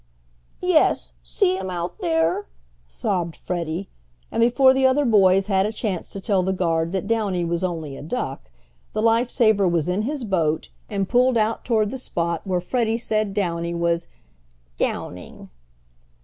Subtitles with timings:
[0.63, 2.47] "Yes, see him out there,"
[2.87, 3.87] sobbed Freddie,
[4.31, 7.63] and before the other boys had a chance to tell the guard that Downy was
[7.63, 8.49] only a duck,
[8.93, 12.97] the life saver was in his boat, and pulling out toward the spot where Freddie
[12.97, 14.07] said Downy was
[14.79, 15.51] "downing"!